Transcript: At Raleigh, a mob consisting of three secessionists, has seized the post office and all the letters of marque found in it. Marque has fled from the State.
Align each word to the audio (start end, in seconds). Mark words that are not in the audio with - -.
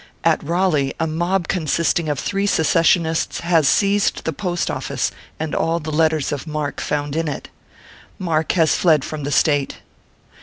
At 0.23 0.41
Raleigh, 0.41 0.95
a 0.99 1.05
mob 1.05 1.47
consisting 1.47 2.09
of 2.09 2.17
three 2.17 2.47
secessionists, 2.47 3.41
has 3.41 3.67
seized 3.69 4.23
the 4.23 4.33
post 4.33 4.71
office 4.71 5.11
and 5.39 5.53
all 5.53 5.79
the 5.79 5.91
letters 5.91 6.31
of 6.31 6.47
marque 6.47 6.81
found 6.81 7.15
in 7.15 7.27
it. 7.27 7.49
Marque 8.17 8.53
has 8.53 8.73
fled 8.73 9.05
from 9.05 9.25
the 9.25 9.31
State. 9.31 9.77